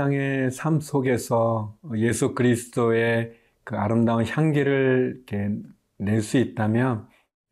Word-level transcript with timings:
일상의 0.00 0.50
삶 0.50 0.80
속에서 0.80 1.76
예수 1.96 2.34
그리스도의 2.34 3.34
그 3.64 3.76
아름다운 3.76 4.24
향기를 4.26 5.24
낼 5.98 6.22
수 6.22 6.38
있다면 6.38 7.06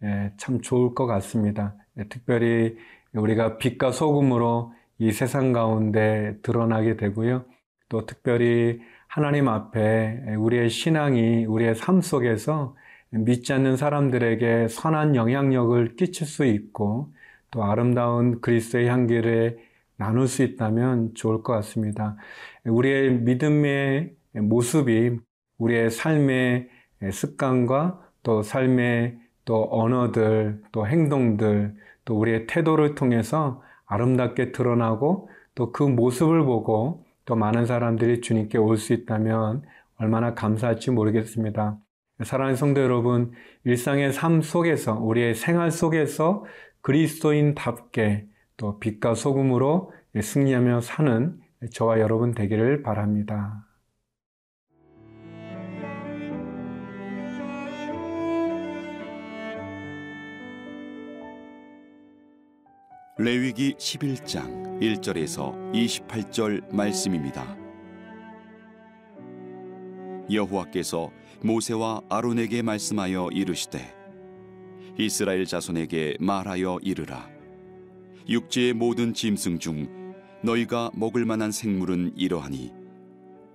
예, 0.04 0.32
참 0.38 0.62
좋을 0.62 0.94
것 0.94 1.06
같습니다. 1.06 1.74
예, 1.98 2.04
특별히 2.08 2.76
우리가 3.12 3.58
빛과 3.58 3.92
소금으로 3.92 4.72
이 4.98 5.12
세상 5.12 5.52
가운데 5.52 6.38
드러나게 6.42 6.96
되고요. 6.96 7.44
또 7.90 8.06
특별히 8.06 8.80
하나님 9.08 9.48
앞에 9.48 10.34
우리의 10.38 10.70
신앙이 10.70 11.44
우리의 11.44 11.74
삶 11.74 12.00
속에서 12.00 12.74
믿지 13.10 13.52
않는 13.52 13.76
사람들에게 13.76 14.68
선한 14.68 15.16
영향력을 15.16 15.96
끼칠 15.96 16.26
수 16.26 16.46
있고 16.46 17.12
또 17.50 17.64
아름다운 17.64 18.40
그리스도의 18.40 18.88
향기를 18.88 19.67
나눌 19.98 20.28
수 20.28 20.42
있다면 20.44 21.14
좋을 21.14 21.42
것 21.42 21.52
같습니다. 21.54 22.16
우리의 22.64 23.12
믿음의 23.20 24.14
모습이 24.34 25.18
우리의 25.58 25.90
삶의 25.90 26.68
습관과 27.12 28.00
또 28.22 28.42
삶의 28.42 29.18
또 29.44 29.68
언어들, 29.70 30.62
또 30.72 30.86
행동들, 30.86 31.74
또 32.04 32.18
우리의 32.18 32.46
태도를 32.46 32.94
통해서 32.94 33.62
아름답게 33.86 34.52
드러나고 34.52 35.30
또 35.54 35.72
그 35.72 35.82
모습을 35.84 36.44
보고 36.44 37.04
또 37.26 37.36
많은 37.36 37.66
사람들이 37.66 38.20
주님께 38.20 38.58
올 38.58 38.76
수 38.78 38.92
있다면 38.94 39.62
얼마나 39.96 40.34
감사할지 40.34 40.90
모르겠습니다. 40.92 41.78
사랑하는 42.24 42.56
성도 42.56 42.80
여러분, 42.82 43.32
일상의 43.64 44.12
삶 44.12 44.42
속에서, 44.42 44.94
우리의 45.00 45.34
생활 45.34 45.70
속에서 45.70 46.44
그리스도인답게 46.82 48.26
또 48.58 48.78
빛과 48.78 49.14
소금으로 49.14 49.92
승리하며 50.20 50.82
사는 50.82 51.40
저와 51.72 52.00
여러분 52.00 52.34
되기를 52.34 52.82
바랍니다. 52.82 53.64
레위기 63.16 63.74
11장 63.74 64.80
1절에서 64.80 65.72
28절 65.72 66.74
말씀입니다. 66.74 67.56
여호와께서 70.30 71.10
모세와 71.42 72.02
아론에게 72.10 72.62
말씀하여 72.62 73.30
이르시되 73.32 73.80
이스라엘 74.98 75.46
자손에게 75.46 76.18
말하여 76.20 76.78
이르라 76.82 77.37
육지의 78.28 78.74
모든 78.74 79.14
짐승 79.14 79.58
중 79.58 80.14
너희가 80.42 80.90
먹을 80.94 81.24
만한 81.24 81.50
생물은 81.50 82.12
이러하니 82.14 82.70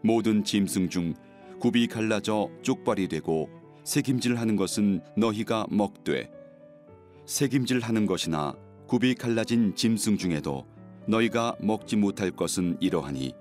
모든 0.01 0.43
짐승 0.43 0.89
중 0.89 1.13
굽이 1.59 1.85
갈라져 1.85 2.49
쪽발이 2.63 3.07
되고 3.07 3.49
새김질하는 3.83 4.55
것은 4.55 5.01
너희가 5.15 5.67
먹되 5.69 6.27
새김질하는 7.27 8.07
것이나 8.07 8.55
굽이 8.87 9.13
갈라진 9.13 9.75
짐승 9.75 10.17
중에도 10.17 10.65
너희가 11.07 11.55
먹지 11.59 11.95
못할 11.95 12.31
것은 12.31 12.77
이러하니 12.79 13.35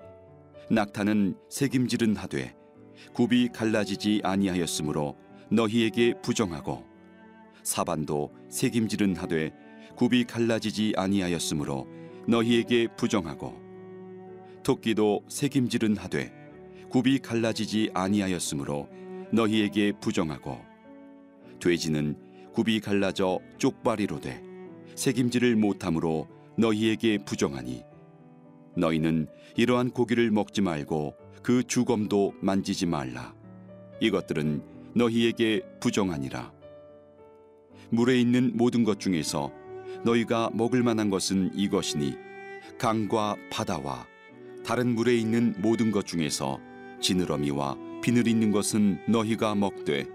낙타는 0.71 1.37
새김질은 1.49 2.15
하되 2.17 2.55
굽이 3.15 3.49
갈라지지 3.49 4.21
아니하였으므로 4.23 5.17
너희에게 5.51 6.13
부정하고 6.21 6.85
사반도 7.63 8.33
새김질은 8.51 9.17
하되 9.17 9.62
굽이 9.97 10.25
갈라지지 10.25 10.95
아니하였으므로 10.97 11.87
너희에게 12.27 12.89
부정하고 12.97 13.61
토끼도 14.63 15.25
새김질은 15.29 15.97
하되 15.97 16.33
굽이 16.89 17.19
갈라지지 17.19 17.91
아니하였으므로 17.95 18.89
너희에게 19.33 19.93
부정하고 20.01 20.59
돼지는 21.61 22.17
굽이 22.53 22.81
갈라져 22.81 23.41
쪽발이로 23.59 24.21
돼 24.21 24.43
새김질을 24.95 25.57
못함으로 25.57 26.29
너희에게 26.59 27.19
부정하니 27.25 27.83
너희는 28.77 29.27
이러한 29.57 29.91
고기를 29.91 30.31
먹지 30.31 30.61
말고 30.61 31.15
그 31.43 31.63
주검도 31.65 32.35
만지지 32.41 32.87
말라. 32.87 33.35
이것들은 34.01 34.63
너희에게 34.95 35.63
부정하니라. 35.81 36.53
물에 37.91 38.19
있는 38.21 38.53
모든 38.55 38.85
것 38.85 39.01
중에서 39.01 39.53
너희가 40.05 40.51
먹을 40.55 40.83
만한 40.83 41.11
것은 41.11 41.51
이것이니 41.55 42.17
강과 42.79 43.37
바다와 43.51 44.07
다른 44.65 44.95
물에 44.95 45.15
있는 45.15 45.55
모든 45.59 45.91
것 45.91 46.07
중에서 46.07 46.61
지느러미와 47.01 47.77
비늘 48.03 48.27
있는 48.27 48.51
것은 48.51 48.99
너희가 49.09 49.55
먹되 49.55 50.07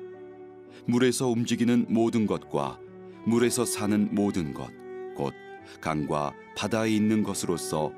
물에서 0.85 1.27
움직이는 1.27 1.85
모든 1.89 2.25
것과 2.27 2.79
물에서 3.25 3.65
사는 3.65 4.09
모든 4.13 4.53
것 4.53 4.88
곧 5.17 5.33
강과 5.81 6.33
바다에 6.55 6.91
있는 6.91 7.23
것으로서 7.23 7.91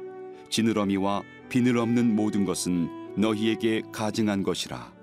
지느러미와 0.50 1.22
비늘 1.50 1.78
없는 1.78 2.16
모든 2.16 2.46
것은 2.46 2.88
너희에게 3.18 3.84
가증한 3.92 4.44
것이라. 4.44 4.94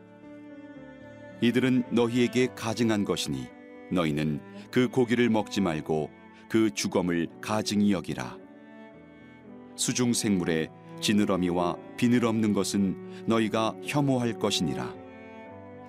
이들은 1.42 1.84
너희에게 1.92 2.48
가증한 2.56 3.04
것이니 3.04 3.46
너희는 3.92 4.40
그 4.70 4.88
고기를 4.88 5.28
먹지 5.28 5.60
말고 5.60 6.10
그 6.48 6.70
주검을 6.70 7.28
가증히 7.40 7.92
여기라. 7.92 8.38
수중 9.74 10.12
생물에 10.12 10.68
지느러미와 11.00 11.76
비늘 11.96 12.24
없는 12.24 12.52
것은 12.52 13.24
너희가 13.26 13.74
혐오할 13.84 14.38
것이니라. 14.38 14.94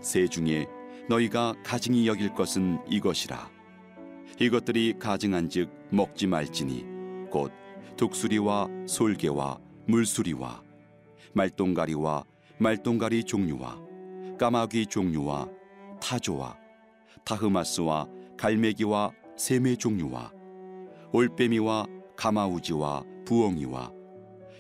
새 0.01 0.28
중에 0.28 0.67
너희가 1.09 1.56
가증히 1.63 2.07
여길 2.07 2.34
것은 2.34 2.79
이것이라. 2.90 3.50
이것들이 4.40 4.94
가증한즉 5.00 5.72
먹지 5.90 6.28
말지니 6.28 6.85
곧 7.31 7.51
독수리와 7.96 8.67
솔개와 8.88 9.59
물수리와 9.88 10.62
말똥가리와 11.34 12.23
말똥가리 12.59 13.23
종류와 13.23 13.79
까마귀 14.38 14.88
종류와 14.88 15.47
타조와 16.01 16.57
타흐마스와 17.23 18.07
갈매기와 18.38 19.12
세매 19.38 19.75
종류와 19.75 20.31
올빼미와 21.13 21.85
가마우지와 22.18 23.03
부엉이와 23.25 23.94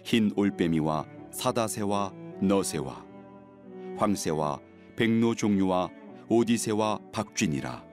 흰 0.05 0.31
올빼미와 0.35 1.05
사다새와 1.31 2.13
너새와 2.41 3.05
황새와 3.97 4.59
백로 4.95 5.35
종류와 5.35 5.89
오디새와 6.29 6.99
박쥐니라. 7.11 7.83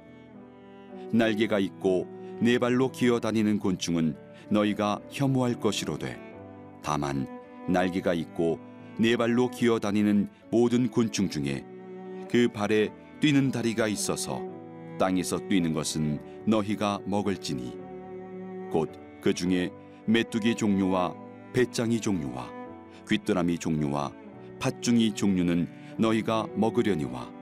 날개가 1.12 1.58
있고 1.58 2.06
네 2.40 2.58
발로 2.58 2.90
기어다니는 2.90 3.58
곤충은 3.58 4.16
너희가 4.50 5.00
혐오할 5.10 5.54
것이로되 5.54 6.18
다만 6.82 7.26
날개가 7.68 8.14
있고 8.14 8.60
네 8.98 9.16
발로 9.16 9.50
기어다니는 9.50 10.28
모든 10.50 10.90
곤충 10.90 11.28
중에 11.28 11.64
그 12.30 12.48
발에 12.52 12.90
뛰는 13.20 13.50
다리가 13.50 13.88
있어서 13.88 14.42
땅에서 14.98 15.38
뛰는 15.48 15.72
것은 15.72 16.20
너희가 16.46 17.00
먹을지니 17.06 17.83
곧 18.74 19.04
그 19.24 19.32
중에 19.32 19.70
메뚜기 20.04 20.54
종류와 20.54 21.14
배짱이 21.54 21.98
종류와 21.98 22.52
귀뚜라미 23.08 23.56
종류와 23.56 24.12
팥중이 24.60 25.14
종류는 25.14 25.66
너희가 25.98 26.46
먹으려니와. 26.54 27.32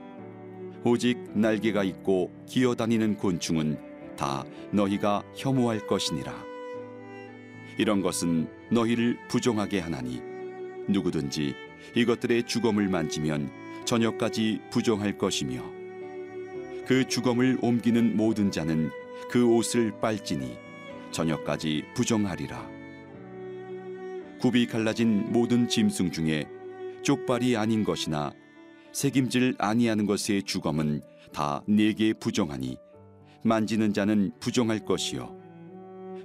오직 0.85 1.17
날개가 1.33 1.83
있고 1.83 2.31
기어다니는 2.47 3.17
곤충은 3.17 3.77
다 4.15 4.45
너희가 4.71 5.23
혐오할 5.35 5.85
것이니라. 5.85 6.33
이런 7.77 8.01
것은 8.01 8.47
너희를 8.71 9.17
부정하게 9.27 9.79
하나니 9.79 10.21
누구든지 10.87 11.53
이것들의 11.95 12.43
주검을 12.43 12.87
만지면 12.87 13.49
저녁까지 13.83 14.61
부정할 14.71 15.17
것이며 15.17 15.61
그 16.85 17.05
주검을 17.09 17.57
옮기는 17.61 18.15
모든 18.15 18.51
자는 18.51 18.89
그 19.29 19.45
옷을 19.45 19.91
빨지니 19.99 20.62
저녁까지 21.13 21.85
부정하리라. 21.95 22.69
굽이 24.41 24.67
갈라진 24.67 25.31
모든 25.31 25.69
짐승 25.69 26.11
중에 26.11 26.45
쪽발이 27.03 27.55
아닌 27.55 27.85
것이나 27.85 28.33
새김질 28.91 29.55
아니하는 29.57 30.05
것의 30.05 30.43
주검은 30.43 31.01
다 31.31 31.63
네게 31.65 32.13
부정하니 32.13 32.77
만지는 33.45 33.93
자는 33.93 34.31
부정할 34.39 34.79
것이요 34.79 35.33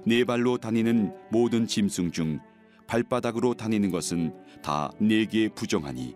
네 0.05 0.23
발로 0.23 0.57
다니는 0.57 1.13
모든 1.31 1.65
짐승 1.65 2.11
중 2.11 2.39
발바닥으로 2.87 3.53
다니는 3.53 3.91
것은 3.91 4.33
다 4.61 4.91
네게 4.99 5.49
부정하니 5.49 6.15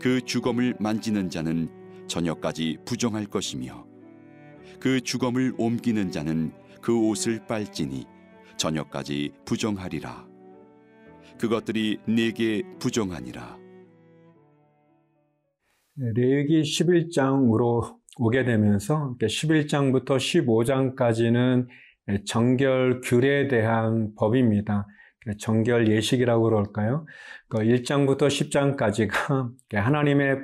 그 0.00 0.20
주검을 0.20 0.76
만지는 0.78 1.30
자는 1.30 1.68
저녁까지 2.06 2.78
부정할 2.84 3.26
것이며 3.26 3.84
그 4.78 5.00
주검을 5.00 5.54
옮기는 5.58 6.10
자는 6.10 6.52
그 6.86 6.96
옷을 6.96 7.44
빨지니 7.48 8.04
저녁까지 8.56 9.32
부정하리라. 9.44 10.24
그것들이 11.36 11.98
네게 12.06 12.62
부정하니라. 12.78 13.58
네, 15.94 16.12
레위기 16.14 16.62
11장으로 16.62 17.96
오게 18.20 18.44
되면서 18.44 19.16
11장부터 19.20 20.16
15장까지는 20.16 21.66
정결 22.24 23.00
규례에 23.00 23.48
대한 23.48 24.14
법입니다. 24.14 24.86
정결 25.40 25.88
예식이라고 25.88 26.44
그럴까요? 26.44 27.04
1장부터 27.50 28.18
그 28.18 28.28
10장까지가 28.28 29.50
하나님의 29.74 30.36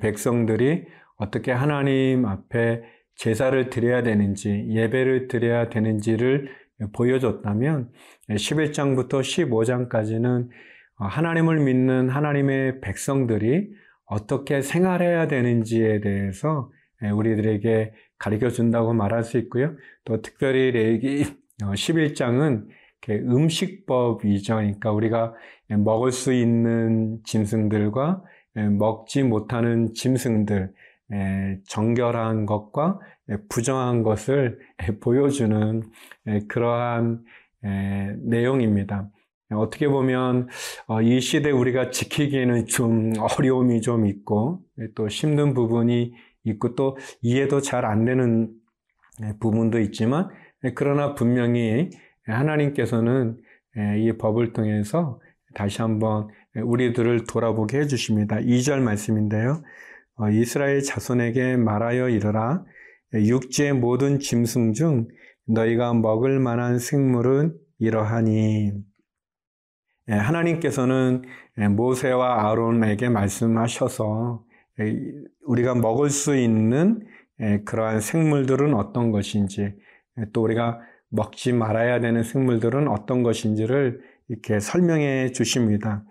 백성들이 0.00 0.86
어떻게 1.18 1.52
하나님 1.52 2.26
앞에 2.26 2.82
제사를 3.16 3.70
드려야 3.70 4.02
되는지, 4.02 4.66
예배를 4.68 5.28
드려야 5.28 5.68
되는지를 5.68 6.48
보여줬다면 6.92 7.90
11장부터 8.30 9.20
15장까지는 9.20 10.48
하나님을 10.96 11.60
믿는 11.60 12.08
하나님의 12.08 12.80
백성들이 12.80 13.70
어떻게 14.06 14.60
생활해야 14.62 15.28
되는지에 15.28 16.00
대해서 16.00 16.70
우리들에게 17.14 17.92
가르쳐 18.18 18.50
준다고 18.50 18.92
말할 18.92 19.24
수 19.24 19.38
있고요. 19.38 19.74
또 20.04 20.22
특별히 20.22 20.70
레기 20.70 21.24
11장은 21.60 22.66
음식법이죠. 23.08 24.56
그러니까 24.56 24.92
우리가 24.92 25.34
먹을 25.78 26.12
수 26.12 26.32
있는 26.32 27.18
짐승들과 27.24 28.22
먹지 28.54 29.22
못하는 29.22 29.92
짐승들, 29.94 30.72
정결한 31.66 32.46
것과 32.46 32.98
부정한 33.48 34.02
것을 34.02 34.58
보여주는 35.00 35.82
그러한 36.48 37.24
내용입니다. 38.18 39.10
어떻게 39.50 39.86
보면 39.86 40.48
어, 40.86 41.02
이 41.02 41.20
시대 41.20 41.50
우리가 41.50 41.90
지키기에는 41.90 42.66
좀 42.66 43.12
어려움이 43.18 43.82
좀 43.82 44.06
있고 44.06 44.62
또 44.94 45.08
힘든 45.08 45.52
부분이 45.52 46.14
있고 46.44 46.74
또 46.74 46.96
이해도 47.20 47.60
잘 47.60 47.84
안 47.84 48.04
되는 48.06 48.50
부분도 49.40 49.78
있지만 49.80 50.28
그러나 50.74 51.14
분명히 51.14 51.90
하나님께서는 52.26 53.36
이 53.98 54.12
법을 54.18 54.52
통해서 54.52 55.20
다시 55.54 55.82
한번 55.82 56.28
우리들을 56.54 57.24
돌아보게 57.24 57.80
해주십니다. 57.80 58.36
2절 58.36 58.80
말씀인데요. 58.80 59.62
어, 60.16 60.28
이스라엘 60.30 60.82
자손에게 60.82 61.56
말하여 61.56 62.08
이르라 62.08 62.64
육지의 63.14 63.74
모든 63.74 64.18
짐승 64.18 64.72
중 64.72 65.08
너희가 65.46 65.94
먹을 65.94 66.38
만한 66.38 66.78
생물은 66.78 67.54
이러하니 67.78 68.72
하나님께서는 70.08 71.22
모세와 71.76 72.50
아론에게 72.50 73.08
말씀하셔서 73.08 74.44
우리가 75.46 75.74
먹을 75.74 76.10
수 76.10 76.36
있는 76.36 77.06
그러한 77.64 78.00
생물들은 78.00 78.74
어떤 78.74 79.10
것인지 79.10 79.74
또 80.32 80.42
우리가 80.42 80.80
먹지 81.08 81.52
말아야 81.52 82.00
되는 82.00 82.22
생물들은 82.22 82.88
어떤 82.88 83.22
것인지를 83.22 84.00
이렇게 84.28 84.60
설명해 84.60 85.32
주십니다. 85.32 86.04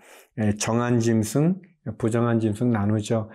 정한 0.59 0.99
짐승, 0.99 1.59
부정한 1.97 2.39
짐승 2.39 2.71
나누죠. 2.71 3.29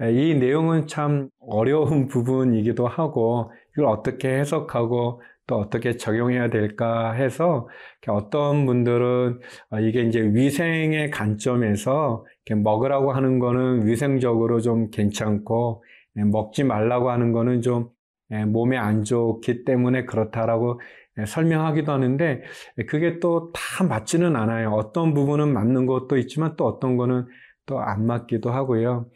이 0.00 0.34
내용은 0.34 0.86
참 0.86 1.28
어려운 1.40 2.06
부분이기도 2.08 2.86
하고 2.86 3.52
이걸 3.72 3.86
어떻게 3.86 4.28
해석하고 4.38 5.22
또 5.46 5.56
어떻게 5.56 5.96
적용해야 5.96 6.50
될까 6.50 7.12
해서 7.12 7.68
어떤 8.06 8.66
분들은 8.66 9.40
어, 9.70 9.80
이게 9.80 10.02
이제 10.02 10.20
위생의 10.20 11.10
관점에서 11.10 12.24
먹으라고 12.62 13.12
하는 13.12 13.38
거는 13.38 13.86
위생적으로 13.86 14.60
좀 14.60 14.90
괜찮고 14.90 15.82
예, 16.18 16.24
먹지 16.24 16.64
말라고 16.64 17.10
하는 17.10 17.32
거는 17.32 17.62
좀 17.62 17.88
예, 18.30 18.44
몸에 18.44 18.76
안 18.76 19.04
좋기 19.04 19.64
때문에 19.64 20.04
그렇다라고 20.04 20.80
예, 21.18 21.26
설명하기도 21.26 21.92
하는데 21.92 22.42
그게 22.86 23.18
또 23.18 23.52
다 23.54 23.84
맞지는 23.84 24.36
않아요. 24.36 24.70
어떤 24.72 25.14
부분은 25.14 25.52
맞는 25.52 25.86
것도 25.86 26.16
있지만 26.18 26.56
또 26.56 26.66
어떤 26.66 26.96
거는 26.96 27.26
또 27.68 27.78
안 27.80 28.06
맞기도 28.06 28.50
하고요. 28.50 29.06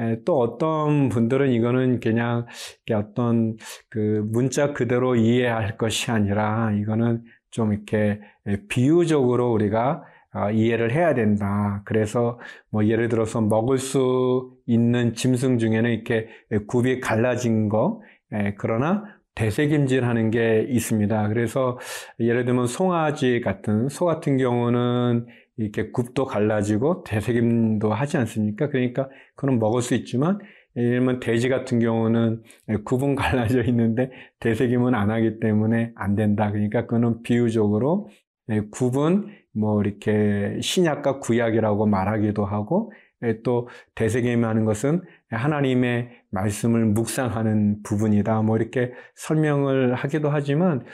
예, 0.00 0.18
또 0.24 0.38
어떤 0.38 1.08
분들은 1.08 1.50
이거는 1.52 2.00
그냥 2.00 2.46
어떤 2.92 3.56
그 3.90 4.22
문자 4.30 4.72
그대로 4.72 5.16
이해할 5.16 5.76
것이 5.78 6.10
아니라 6.10 6.72
이거는 6.72 7.22
좀 7.50 7.72
이렇게 7.72 8.20
비유적으로 8.68 9.52
우리가 9.52 10.04
어, 10.34 10.50
이해를 10.50 10.92
해야 10.92 11.14
된다. 11.14 11.82
그래서 11.86 12.38
뭐 12.70 12.84
예를 12.84 13.08
들어서 13.08 13.40
먹을 13.40 13.78
수 13.78 14.52
있는 14.66 15.14
짐승 15.14 15.58
중에는 15.58 15.90
이렇게 15.90 16.28
굽이 16.66 17.00
갈라진 17.00 17.70
거, 17.70 18.02
예, 18.34 18.54
그러나 18.58 19.04
대세김질하는 19.34 20.30
게 20.30 20.66
있습니다. 20.68 21.28
그래서 21.28 21.78
예를 22.20 22.44
들면 22.44 22.66
송아지 22.66 23.40
같은 23.42 23.88
소 23.88 24.04
같은 24.04 24.36
경우는 24.38 25.26
이렇게 25.56 25.90
굽도 25.90 26.26
갈라지고 26.26 27.04
대세김도 27.04 27.92
하지 27.92 28.16
않습니까? 28.18 28.68
그러니까 28.68 29.08
그건 29.34 29.58
먹을 29.58 29.82
수 29.82 29.94
있지만 29.94 30.38
예를 30.76 31.20
돼지 31.20 31.48
같은 31.48 31.78
경우는 31.78 32.42
굽은 32.84 33.14
갈라져 33.14 33.62
있는데 33.64 34.10
대세김은 34.40 34.94
안 34.94 35.10
하기 35.10 35.40
때문에 35.40 35.92
안 35.94 36.14
된다. 36.14 36.50
그러니까 36.50 36.82
그거는 36.82 37.22
비유적으로 37.22 38.10
굽은 38.70 39.28
뭐 39.54 39.82
이렇게 39.82 40.58
신약과 40.60 41.20
구약이라고 41.20 41.86
말하기도 41.86 42.44
하고 42.44 42.92
또 43.42 43.68
대세김 43.94 44.44
하는 44.44 44.66
것은 44.66 45.00
하나님의 45.30 46.10
말씀을 46.36 46.84
묵상하는 46.84 47.82
부분이다. 47.82 48.42
뭐 48.42 48.56
이렇게 48.56 48.92
설명을 49.14 49.94
하기도 49.94 50.28
하지만 50.28 50.84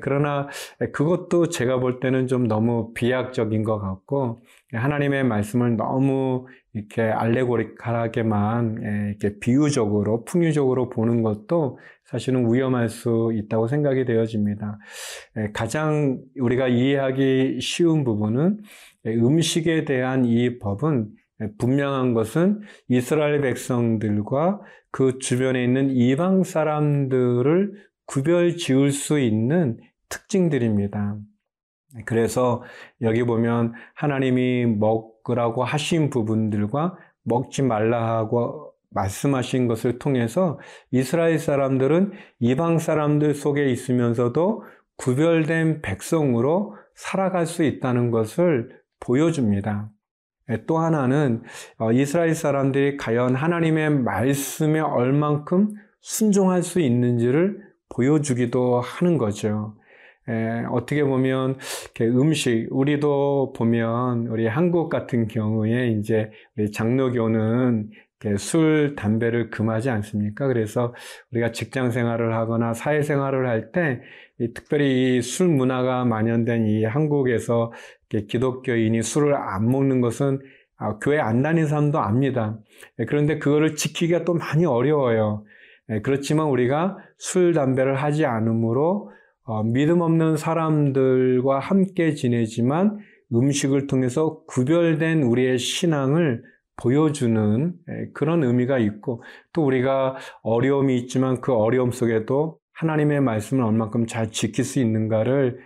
그러나 0.00 0.48
그것도 0.92 1.50
제가 1.50 1.78
볼 1.78 2.00
때는 2.00 2.26
좀 2.26 2.48
너무 2.48 2.92
비약적인 2.94 3.62
것 3.62 3.78
같고 3.78 4.42
하나님의 4.72 5.24
말씀을 5.24 5.76
너무 5.76 6.46
이렇게 6.72 7.02
알레고리컬하게만 7.02 9.14
이렇게 9.18 9.38
비유적으로 9.38 10.24
풍유적으로 10.24 10.88
보는 10.88 11.22
것도 11.22 11.78
사실은 12.04 12.52
위험할 12.52 12.88
수 12.88 13.32
있다고 13.34 13.66
생각이 13.66 14.04
되어집니다. 14.04 14.78
가장 15.52 16.20
우리가 16.40 16.68
이해하기 16.68 17.60
쉬운 17.60 18.04
부분은 18.04 18.60
음식에 19.06 19.84
대한 19.84 20.24
이 20.24 20.58
법은 20.58 21.08
분명한 21.58 22.14
것은 22.14 22.60
이스라엘 22.88 23.40
백성들과 23.40 24.60
그 24.90 25.18
주변에 25.18 25.62
있는 25.62 25.90
이방 25.90 26.44
사람들을 26.44 27.72
구별 28.06 28.56
지을 28.56 28.92
수 28.92 29.18
있는 29.18 29.78
특징들입니다. 30.08 31.18
그래서 32.04 32.62
여기 33.02 33.22
보면 33.22 33.72
하나님이 33.94 34.66
먹으라고 34.66 35.64
하신 35.64 36.10
부분들과 36.10 36.96
먹지 37.24 37.62
말라 37.62 38.16
하고 38.16 38.72
말씀하신 38.90 39.66
것을 39.66 39.98
통해서 39.98 40.58
이스라엘 40.90 41.38
사람들은 41.38 42.12
이방 42.40 42.78
사람들 42.78 43.34
속에 43.34 43.70
있으면서도 43.70 44.64
구별된 44.96 45.82
백성으로 45.82 46.76
살아갈 46.94 47.46
수 47.46 47.62
있다는 47.62 48.10
것을 48.10 48.70
보여줍니다. 49.00 49.90
예, 50.50 50.64
또 50.66 50.78
하나는 50.78 51.42
어, 51.78 51.92
이스라엘 51.92 52.34
사람들이 52.34 52.96
과연 52.96 53.34
하나님의 53.34 53.90
말씀에 53.90 54.80
얼만큼 54.80 55.74
순종할 56.00 56.62
수 56.62 56.80
있는지를 56.80 57.60
보여주기도 57.88 58.80
하는 58.80 59.18
거죠. 59.18 59.76
예, 60.28 60.64
어떻게 60.70 61.04
보면 61.04 61.58
음식 62.00 62.66
우리도 62.70 63.52
보면 63.56 64.26
우리 64.28 64.46
한국 64.46 64.88
같은 64.88 65.28
경우에 65.28 65.88
이제 65.88 66.30
우리 66.56 66.70
장로교는 66.72 67.90
술, 68.38 68.96
담배를 68.96 69.50
금하지 69.50 69.90
않습니까? 69.90 70.48
그래서 70.48 70.94
우리가 71.30 71.52
직장 71.52 71.90
생활을 71.90 72.34
하거나 72.34 72.72
사회 72.74 73.02
생활을 73.02 73.46
할 73.46 73.70
때 73.72 74.00
특별히 74.54 75.22
술 75.22 75.48
문화가 75.48 76.04
만연된 76.04 76.66
이 76.66 76.84
한국에서 76.84 77.72
기독교인이 78.08 79.02
술을 79.02 79.34
안 79.34 79.70
먹는 79.70 80.00
것은 80.00 80.40
아, 80.78 80.98
교회 80.98 81.18
안 81.18 81.42
다니는 81.42 81.68
사람도 81.68 81.98
압니다. 81.98 82.58
예, 82.98 83.06
그런데 83.06 83.38
그거를 83.38 83.76
지키기가 83.76 84.24
또 84.24 84.34
많이 84.34 84.66
어려워요. 84.66 85.44
예, 85.90 86.00
그렇지만 86.00 86.48
우리가 86.48 86.98
술, 87.18 87.54
담배를 87.54 87.96
하지 87.96 88.26
않으므로 88.26 89.10
어, 89.44 89.62
믿음 89.62 90.00
없는 90.00 90.36
사람들과 90.36 91.60
함께 91.60 92.14
지내지만 92.14 92.98
음식을 93.32 93.86
통해서 93.86 94.42
구별된 94.46 95.22
우리의 95.22 95.58
신앙을 95.58 96.42
보여주는 96.76 97.72
예, 97.88 98.10
그런 98.12 98.44
의미가 98.44 98.78
있고 98.78 99.22
또 99.54 99.64
우리가 99.64 100.16
어려움이 100.42 100.98
있지만 100.98 101.40
그 101.40 101.54
어려움 101.54 101.90
속에도 101.90 102.58
하나님의 102.76 103.20
말씀을 103.20 103.64
얼만큼 103.64 104.06
잘 104.06 104.30
지킬 104.30 104.64
수 104.64 104.80
있는가를 104.80 105.58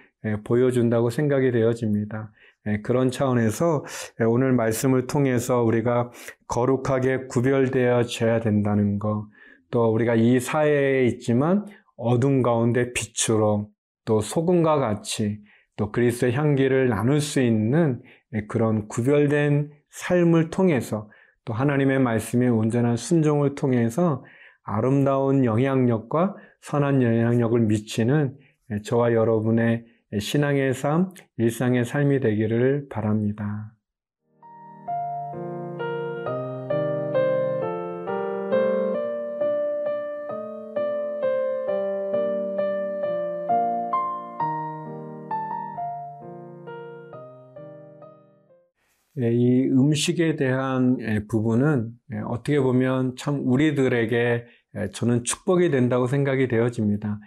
보여준다고 0.45 1.11
생각이 1.11 1.51
되어집니다. 1.51 2.33
예, 2.67 2.81
그런 2.83 3.11
차원에서 3.11 3.85
예, 4.21 4.25
오늘 4.25 4.53
말씀을 4.53 5.07
통해서 5.07 5.63
우리가 5.63 6.11
거룩하게 6.47 7.27
구별되어져야 7.27 8.41
된다는 8.41 8.99
것, 8.99 9.27
또 9.71 9.91
우리가 9.93 10.15
이 10.15 10.41
사회에 10.41 11.07
있지만 11.07 11.67
어둠 11.97 12.43
가운데 12.43 12.93
빛으로 12.93 13.71
또 14.05 14.21
소금과 14.21 14.79
같이 14.79 15.41
또 15.77 15.91
그리스도의 15.91 16.35
향기를 16.35 16.91
나눌 16.91 17.21
수 17.21 17.41
있는 17.41 18.03
예, 18.35 18.45
그런 18.47 18.89
구별된 18.89 19.71
삶을 19.89 20.51
통해서 20.51 21.11
또 21.47 21.55
하나님의 21.55 21.99
말씀에 21.99 22.49
온전한 22.49 22.97
순종을 22.97 23.55
통해서 23.55 24.23
아름다운 24.71 25.45
영향력과 25.45 26.37
선한 26.61 27.03
영향력을 27.03 27.59
미치는 27.61 28.37
저와 28.85 29.13
여러분의 29.13 29.85
신앙의 30.17 30.75
삶, 30.75 31.11
일상의 31.39 31.85
삶이 31.85 32.21
되기를 32.21 32.87
바랍니다. 32.89 33.75
예, 49.21 49.33
이 49.33 49.69
음식에 49.69 50.37
대한 50.37 50.97
예, 51.01 51.27
부분은 51.27 51.91
예, 52.13 52.19
어떻게 52.27 52.59
보면 52.61 53.17
참 53.17 53.43
우리들에게 53.45 54.47
저는 54.93 55.25
축복이 55.25 55.71
된다고 55.71 56.07
생각이 56.07 56.49
되어집니다. 56.49 57.19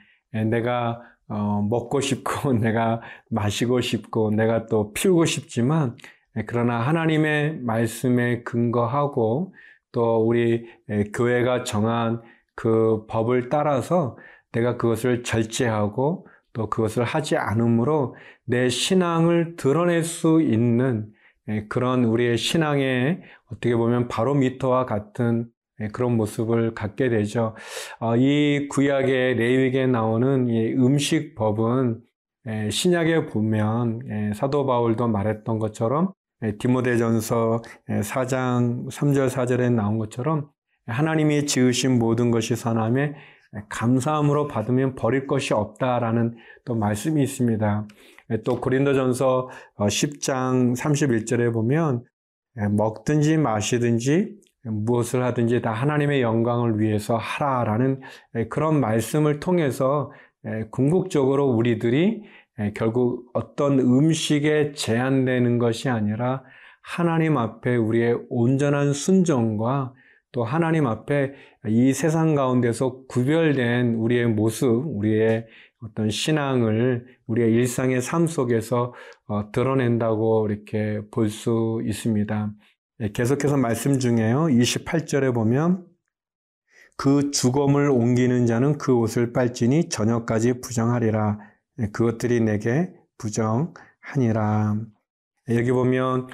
내가 0.50 1.02
어, 1.28 1.62
먹고 1.62 2.02
싶고 2.02 2.54
내가 2.60 3.02
마시고 3.30 3.82
싶고 3.82 4.32
내가 4.32 4.66
또 4.68 4.94
피우고 4.94 5.26
싶지만 5.26 5.96
그러나 6.48 6.80
하나님의 6.80 7.60
말씀에 7.60 8.44
근거하고 8.44 9.54
또 9.92 10.26
우리 10.26 10.66
교회가 11.14 11.64
정한 11.64 12.22
그 12.56 13.06
법을 13.08 13.50
따라서 13.50 14.18
내가 14.52 14.78
그것을 14.78 15.24
절제하고 15.24 16.28
또 16.54 16.70
그것을 16.70 17.04
하지 17.04 17.38
않으므로 17.38 18.16
내 18.46 18.70
신앙을 18.70 19.56
드러낼 19.56 20.04
수 20.04 20.42
있는 20.42 21.12
그런 21.70 22.06
우리의 22.06 22.38
신앙의 22.38 23.22
어떻게 23.52 23.76
보면 23.76 24.08
바로미터와 24.08 24.86
같은 24.86 25.48
예, 25.48 25.63
그런 25.92 26.16
모습을 26.18 26.74
갖게 26.74 27.10
되죠. 27.10 27.56
어, 28.00 28.16
이 28.16 28.68
구약의 28.70 29.36
레위기에 29.36 29.88
나오는 29.88 30.48
이 30.48 30.74
음식 30.74 31.36
법은 31.36 32.02
예, 32.48 32.70
신약에 32.70 33.28
보면 33.28 34.02
예, 34.10 34.34
사도 34.34 34.66
바울도 34.66 35.08
말했던 35.08 35.60
것처럼 35.60 36.12
디모데전서 36.60 37.62
4장 37.88 38.90
3절 38.92 39.30
4절에 39.30 39.72
나온 39.72 39.98
것처럼 39.98 40.50
하나님이 40.88 41.46
지으신 41.46 42.00
모든 42.00 42.32
것이 42.32 42.58
선함에 42.58 43.14
감사함으로 43.70 44.48
받으면 44.48 44.96
버릴 44.96 45.26
것이 45.26 45.54
없다라는 45.54 46.36
또 46.66 46.76
말씀이 46.76 47.24
있습니다. 47.24 47.88
또 48.44 48.60
고린도전서 48.60 49.50
10장 49.78 50.76
31절에 50.76 51.54
보면 51.54 52.04
먹든지 52.72 53.38
마시든지 53.38 54.36
무엇을 54.64 55.24
하든지 55.24 55.62
다 55.62 55.72
하나님의 55.72 56.22
영광을 56.22 56.80
위해서 56.80 57.18
하라라는 57.18 58.02
그런 58.50 58.80
말씀을 58.80 59.40
통해서 59.40 60.12
궁극적으로 60.72 61.48
우리들이 61.48 62.24
결국 62.76 63.30
어떤 63.34 63.80
음식에 63.80 64.74
제한되는 64.74 65.58
것이 65.58 65.90
아니라 65.90 66.44
하나님 66.82 67.38
앞에 67.38 67.76
우리의 67.76 68.20
온전한 68.30 68.94
순종과 68.94 69.94
또 70.32 70.44
하나님 70.44 70.88
앞에 70.88 71.34
이 71.68 71.94
세상 71.94 72.36
가운데서 72.36 73.04
구별된 73.08 73.96
우리의 73.96 74.28
모습, 74.28 74.68
우리의 74.68 75.46
어떤 75.82 76.10
신앙을 76.10 77.06
우리의 77.28 77.54
일상의 77.54 78.02
삶 78.02 78.28
속에서 78.28 78.94
어, 79.28 79.52
드러낸다고 79.52 80.48
이렇게 80.50 81.02
볼 81.12 81.30
수 81.30 81.82
있습니다. 81.86 82.52
예, 83.02 83.12
계속해서 83.12 83.58
말씀 83.58 83.98
중에요. 83.98 84.44
28절에 84.46 85.34
보면 85.34 85.84
그 86.96 87.32
주검을 87.32 87.90
옮기는 87.90 88.46
자는 88.46 88.78
그 88.78 88.94
옷을 88.96 89.34
빨지니 89.34 89.90
저녁까지 89.90 90.62
부정하리라. 90.62 91.40
예, 91.80 91.88
그것들이 91.88 92.42
내게 92.42 92.94
부정하니라. 93.18 94.76
예, 95.50 95.58
여기 95.58 95.72
보면 95.72 96.28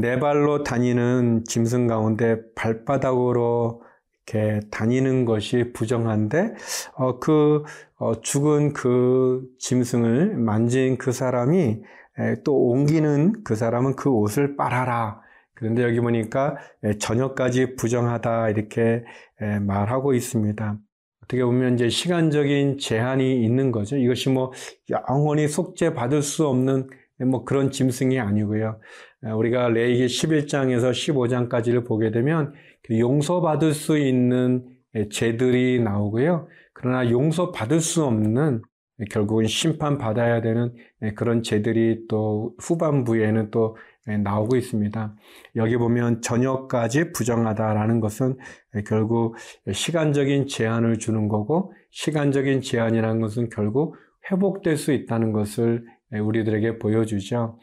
네 0.00 0.18
발로 0.18 0.64
다니는 0.64 1.44
짐승 1.46 1.86
가운데 1.86 2.40
발바닥으로 2.56 3.82
이렇게 4.26 4.60
다니는 4.72 5.24
것이 5.24 5.72
부정한데 5.72 6.54
어, 6.94 7.20
그 7.20 7.62
어, 7.96 8.20
죽은 8.20 8.72
그 8.72 9.44
짐승을 9.60 10.36
만진 10.36 10.98
그 10.98 11.12
사람이 11.12 11.82
또 12.44 12.56
옮기는 12.70 13.44
그 13.44 13.54
사람은 13.54 13.94
그 13.94 14.10
옷을 14.10 14.56
빨아라. 14.56 15.22
그런데 15.54 15.82
여기 15.82 16.00
보니까 16.00 16.56
저녁까지 16.98 17.76
부정하다 17.76 18.50
이렇게 18.50 19.04
말하고 19.60 20.14
있습니다. 20.14 20.78
어떻게 21.22 21.44
보면 21.44 21.74
이제 21.74 21.88
시간적인 21.88 22.78
제한이 22.78 23.44
있는 23.44 23.70
거죠. 23.70 23.96
이것이 23.96 24.28
뭐 24.28 24.52
영원히 24.90 25.46
속죄 25.48 25.94
받을 25.94 26.22
수 26.22 26.46
없는 26.46 26.88
뭐 27.26 27.44
그런 27.44 27.70
짐승이 27.70 28.18
아니고요. 28.18 28.80
우리가 29.22 29.68
레이기 29.68 30.06
11장에서 30.06 30.90
15장까지를 30.90 31.86
보게 31.86 32.10
되면 32.10 32.52
그 32.82 32.98
용서받을 32.98 33.72
수 33.72 33.96
있는 33.96 34.66
죄들이 35.10 35.80
나오고요. 35.80 36.48
그러나 36.74 37.08
용서받을 37.08 37.80
수 37.80 38.04
없는 38.04 38.62
결국은 39.10 39.46
심판받아야 39.46 40.40
되는 40.42 40.74
그런 41.14 41.42
죄들이 41.42 42.06
또 42.08 42.54
후반부에는 42.58 43.50
또 43.52 43.76
예, 43.76 43.91
나오고 44.06 44.56
있습니다. 44.56 45.14
여기 45.56 45.76
보면 45.76 46.22
저녁까지 46.22 47.12
부정하다라는 47.12 48.00
것은 48.00 48.36
결국 48.86 49.36
시간적인 49.70 50.48
제한을 50.48 50.98
주는 50.98 51.28
거고 51.28 51.72
시간적인 51.90 52.62
제한이라는 52.62 53.20
것은 53.20 53.48
결국 53.48 53.96
회복될 54.30 54.76
수 54.76 54.92
있다는 54.92 55.32
것을 55.32 55.84
우리들에게 56.10 56.78
보여주죠. 56.78 57.58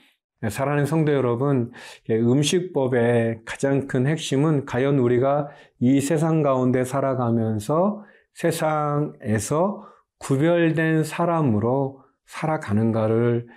사랑하는 0.49 0.85
성도 0.85 1.11
여러분, 1.11 1.71
음식법의 2.09 3.41
가장 3.45 3.87
큰 3.87 4.07
핵심은 4.07 4.65
과연 4.65 4.97
우리가 4.97 5.49
이 5.79 5.99
세상 5.99 6.41
가운데 6.41 6.85
살아가면서 6.85 8.05
세상에서 8.33 9.85
구별된 10.19 11.03
사람으로 11.03 12.01
살아가는가를 12.25 13.47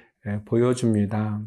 보여줍니다. 0.46 1.42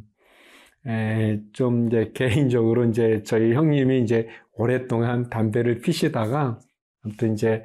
에, 0.88 1.42
좀 1.54 1.88
이제 1.88 2.12
개인적으로 2.16 2.86
이제 2.86 3.24
저희 3.24 3.54
형님이 3.54 4.02
이제 4.02 4.28
오랫동안 4.54 5.30
담배를 5.30 5.82
피시다가 5.82 6.60
아무튼 7.04 7.34
이제 7.34 7.64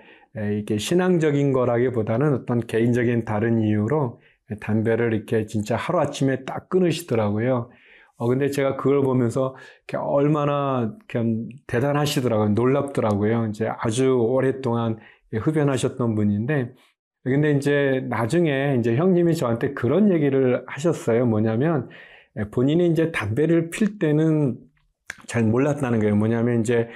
이게 0.58 0.78
신앙적인 0.78 1.52
거라기보다는 1.52 2.34
어떤 2.34 2.60
개인적인 2.60 3.24
다른 3.24 3.60
이유로 3.62 4.20
담배를 4.60 5.12
이렇게 5.12 5.46
진짜 5.46 5.76
하루아침에 5.76 6.44
딱 6.44 6.68
끊으시더라고요. 6.68 7.70
어, 8.20 8.28
근데 8.28 8.50
제가 8.50 8.76
그걸 8.76 9.02
보면서 9.02 9.56
얼마나 9.94 10.94
대단하시더라고요. 11.66 12.50
놀랍더라고요. 12.50 13.46
이제 13.46 13.70
아주 13.78 14.10
오랫동안 14.12 14.98
흡연하셨던 15.32 16.14
분인데, 16.14 16.74
근데 17.24 17.52
이제 17.52 18.06
나중에 18.10 18.76
이제 18.78 18.94
형님이 18.96 19.36
저한테 19.36 19.72
그런 19.72 20.12
얘기를 20.12 20.64
하셨어요. 20.66 21.24
뭐냐면, 21.26 21.88
예, 21.88 21.94
본인이 22.50 22.88
이제 22.88 23.10
담배를 23.12 23.70
필 23.70 23.98
때는 23.98 24.58
잘 25.26 25.42
몰랐다는 25.44 26.00
거예요. 26.00 26.16
뭐냐면 26.16 26.60
이제 26.60 26.88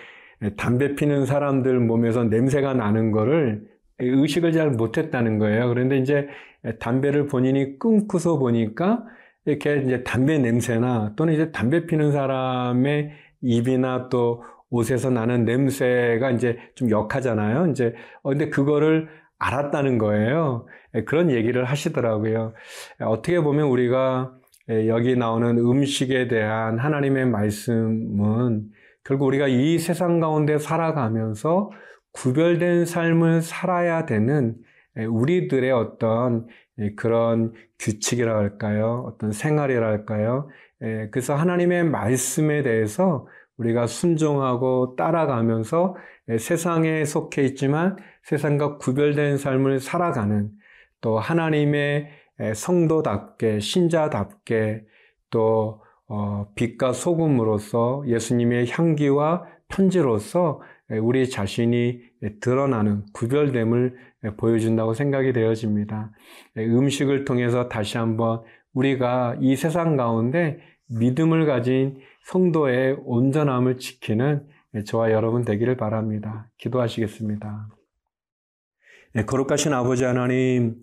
담배 0.56 0.94
피는 0.94 1.26
사람들 1.26 1.80
몸에서 1.80 2.24
냄새가 2.24 2.74
나는 2.74 3.10
거를 3.10 3.66
의식을 3.98 4.52
잘 4.52 4.70
못했다는 4.70 5.38
거예요. 5.38 5.68
그런데 5.68 5.98
이제 5.98 6.28
담배를 6.80 7.26
본인이 7.26 7.78
끊고서 7.78 8.38
보니까 8.38 9.04
이렇게 9.46 9.82
이제 9.82 10.02
담배 10.02 10.38
냄새나 10.38 11.14
또는 11.16 11.34
이제 11.34 11.52
담배 11.52 11.86
피는 11.86 12.12
사람의 12.12 13.12
입이나 13.42 14.08
또 14.08 14.42
옷에서 14.70 15.10
나는 15.10 15.44
냄새가 15.44 16.30
이제 16.32 16.58
좀 16.74 16.90
역하잖아요. 16.90 17.68
이제 17.68 17.94
어 18.22 18.30
근데 18.30 18.48
그거를 18.48 19.08
알았다는 19.38 19.98
거예요. 19.98 20.66
예, 20.94 21.04
그런 21.04 21.30
얘기를 21.30 21.64
하시더라고요. 21.64 22.54
어떻게 23.00 23.40
보면 23.40 23.66
우리가 23.68 24.32
예, 24.32 24.43
여기 24.68 25.14
나오는 25.16 25.58
음식에 25.58 26.26
대한 26.26 26.78
하나님의 26.78 27.26
말씀은 27.26 28.70
결국 29.04 29.26
우리가 29.26 29.46
이 29.48 29.78
세상 29.78 30.20
가운데 30.20 30.58
살아가면서 30.58 31.70
구별된 32.12 32.86
삶을 32.86 33.42
살아야 33.42 34.06
되는 34.06 34.56
예, 34.96 35.04
우리들의 35.04 35.70
어떤 35.72 36.46
그런 36.96 37.52
규칙이라 37.78 38.36
할까요? 38.36 39.04
어떤 39.06 39.32
생활이라 39.32 39.86
할까요? 39.86 40.48
그래서 41.10 41.34
하나님의 41.34 41.84
말씀에 41.84 42.62
대해서 42.62 43.26
우리가 43.58 43.86
순종하고 43.86 44.96
따라가면서 44.96 45.96
세상에 46.38 47.04
속해 47.04 47.42
있지만 47.44 47.96
세상과 48.24 48.78
구별된 48.78 49.36
삶을 49.36 49.80
살아가는 49.80 50.50
또 51.00 51.18
하나님의 51.18 52.08
성도답게 52.54 53.60
신자답게 53.60 54.84
또 55.30 55.82
어, 56.06 56.48
빛과 56.54 56.92
소금으로서 56.92 58.04
예수님의 58.06 58.70
향기와 58.70 59.46
편지로서 59.68 60.60
우리 61.00 61.28
자신이 61.30 62.00
드러나는 62.40 63.04
구별됨을 63.14 63.96
보여준다고 64.36 64.94
생각이 64.94 65.32
되어집니다. 65.32 66.12
음식을 66.58 67.24
통해서 67.24 67.68
다시 67.68 67.96
한번 67.96 68.42
우리가 68.74 69.36
이 69.40 69.56
세상 69.56 69.96
가운데 69.96 70.58
믿음을 70.88 71.46
가진 71.46 72.00
성도의 72.24 72.98
온전함을 73.04 73.78
지키는 73.78 74.46
저와 74.86 75.12
여러분 75.12 75.44
되기를 75.44 75.76
바랍니다. 75.76 76.50
기도하시겠습니다. 76.58 77.68
거룩하신 79.26 79.72
아버지 79.72 80.04
하나님, 80.04 80.82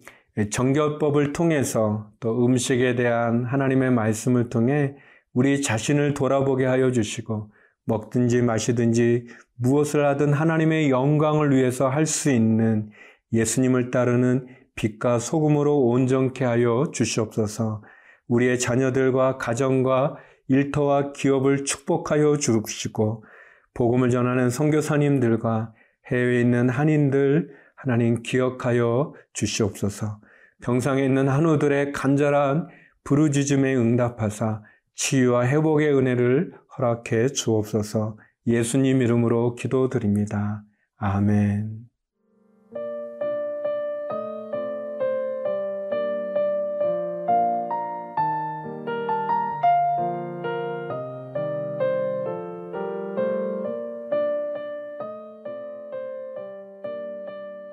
정결법을 0.49 1.33
통해서 1.33 2.09
또 2.19 2.45
음식에 2.45 2.95
대한 2.95 3.45
하나님의 3.45 3.91
말씀을 3.91 4.49
통해 4.49 4.95
우리 5.33 5.61
자신을 5.61 6.13
돌아보게 6.13 6.65
하여 6.65 6.91
주시고 6.91 7.51
먹든지 7.85 8.41
마시든지 8.41 9.27
무엇을 9.57 10.05
하든 10.05 10.33
하나님의 10.33 10.89
영광을 10.89 11.51
위해서 11.55 11.89
할 11.89 12.05
수 12.05 12.31
있는 12.31 12.89
예수님을 13.33 13.91
따르는 13.91 14.47
빛과 14.75 15.19
소금으로 15.19 15.85
온전케 15.85 16.43
하여 16.45 16.91
주시옵소서. 16.93 17.83
우리의 18.27 18.59
자녀들과 18.59 19.37
가정과 19.37 20.17
일터와 20.47 21.13
기업을 21.13 21.65
축복하여 21.65 22.37
주시고 22.37 23.23
복음을 23.73 24.09
전하는 24.09 24.49
선교사님들과 24.49 25.73
해외에 26.11 26.41
있는 26.41 26.69
한인들 26.69 27.60
하나님 27.83 28.21
기억하여 28.21 29.15
주시옵소서. 29.33 30.21
병상에 30.61 31.03
있는 31.03 31.27
한우들의 31.27 31.93
간절한 31.93 32.67
부르짖음에 33.03 33.75
응답하사 33.75 34.61
치유와 34.93 35.47
회복의 35.47 35.91
은혜를 35.95 36.53
허락해 36.77 37.29
주옵소서. 37.29 38.17
예수님 38.45 39.01
이름으로 39.01 39.55
기도드립니다. 39.55 40.63
아멘. 40.97 41.90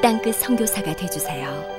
땅끝 0.00 0.36
성교사가 0.36 0.94
되주세요 0.94 1.77